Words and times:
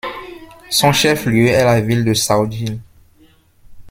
Son 0.71 0.93
chef-lieu 0.93 1.49
est 1.49 1.63
la 1.63 1.79
ville 1.79 2.03
de 2.03 2.15
Saujil. 2.15 2.79